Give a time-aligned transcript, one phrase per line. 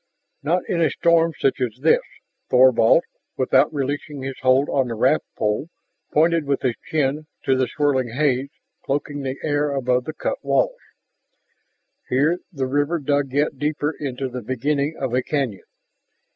[0.41, 2.01] "Not in a storm such as this."
[2.49, 3.03] Thorvald,
[3.37, 5.69] without releasing his hold on the raft pole,
[6.11, 8.49] pointed with his chin to the swirling haze
[8.83, 10.81] cloaking the air above the cut walls.
[12.09, 15.65] Here the river dug yet deeper into the beginning of a canyon.